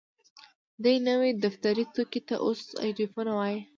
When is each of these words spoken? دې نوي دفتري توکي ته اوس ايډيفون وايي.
دې 0.83 0.95
نوي 1.07 1.31
دفتري 1.43 1.85
توکي 1.93 2.21
ته 2.27 2.35
اوس 2.45 2.61
ايډيفون 2.83 3.27
وايي. 3.33 3.59